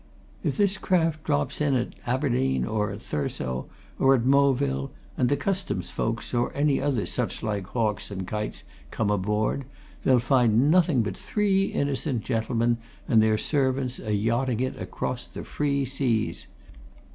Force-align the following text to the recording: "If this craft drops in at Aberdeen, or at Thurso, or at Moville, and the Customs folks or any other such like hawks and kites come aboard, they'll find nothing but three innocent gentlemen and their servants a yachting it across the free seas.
"If 0.43 0.57
this 0.57 0.79
craft 0.79 1.23
drops 1.23 1.61
in 1.61 1.75
at 1.75 1.93
Aberdeen, 2.07 2.65
or 2.65 2.89
at 2.89 3.03
Thurso, 3.03 3.67
or 3.99 4.15
at 4.15 4.23
Moville, 4.25 4.89
and 5.15 5.29
the 5.29 5.37
Customs 5.37 5.91
folks 5.91 6.33
or 6.33 6.51
any 6.55 6.81
other 6.81 7.05
such 7.05 7.43
like 7.43 7.67
hawks 7.67 8.09
and 8.09 8.25
kites 8.27 8.63
come 8.89 9.11
aboard, 9.11 9.63
they'll 10.03 10.17
find 10.17 10.71
nothing 10.71 11.03
but 11.03 11.15
three 11.15 11.65
innocent 11.65 12.23
gentlemen 12.23 12.77
and 13.07 13.21
their 13.21 13.37
servants 13.37 13.99
a 13.99 14.15
yachting 14.15 14.59
it 14.59 14.75
across 14.81 15.27
the 15.27 15.43
free 15.43 15.85
seas. 15.85 16.47